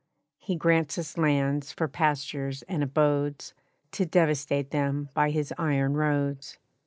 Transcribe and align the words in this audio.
He 0.39 0.55
grants 0.55 0.97
us 0.97 1.15
lands 1.15 1.71
for 1.71 1.87
pastures 1.87 2.63
and 2.63 2.81
abodes 2.81 3.53
To 3.91 4.03
devastate 4.03 4.71
them 4.71 5.09
by 5.13 5.29
his 5.29 5.53
iron 5.59 5.93
roads. 5.93 6.57